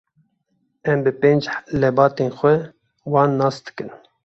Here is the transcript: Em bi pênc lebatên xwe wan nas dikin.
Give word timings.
Em 0.91 0.97
bi 1.03 1.11
pênc 1.21 1.43
lebatên 1.79 2.29
xwe 2.37 2.53
wan 3.13 3.29
nas 3.39 3.55
dikin. 3.65 3.89